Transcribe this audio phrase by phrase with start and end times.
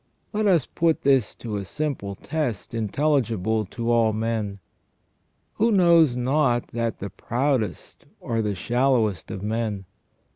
[0.33, 4.57] Let us put this to a simple test intelligible to all men.
[5.61, 9.85] Who knows not that the proudest are the shallowest of men?